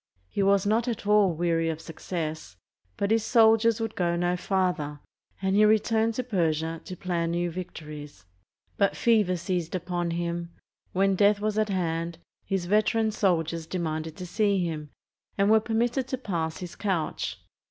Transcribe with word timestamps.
He 0.29 0.41
was 0.41 0.65
not 0.65 0.87
at 0.87 1.05
all 1.05 1.31
weary 1.31 1.69
of 1.69 1.79
suc 1.79 1.99
cess, 1.99 2.57
but 2.97 3.11
his 3.11 3.23
soldiers 3.23 3.79
would 3.79 3.95
go 3.95 4.15
no 4.15 4.35
farther, 4.35 4.99
and 5.43 5.55
he 5.55 5.63
returned 5.63 6.15
to 6.15 6.23
Persia, 6.23 6.81
to 6.85 6.95
plan 6.97 7.29
new 7.29 7.51
victories. 7.51 8.25
But 8.77 8.97
fever 8.97 9.37
seized 9.37 9.75
upon 9.75 10.09
him. 10.09 10.53
When 10.91 11.13
death 11.13 11.39
was 11.39 11.59
at 11.59 11.69
hand, 11.69 12.17
his 12.43 12.65
veteran 12.65 13.11
soldiers 13.11 13.67
demanded 13.67 14.17
to 14.17 14.25
see 14.25 14.65
him, 14.65 14.89
and 15.37 15.51
were 15.51 15.59
permitted 15.59 16.07
to 16.07 16.17
pass 16.17 16.57
his 16.57 16.75
couch. 16.75 17.39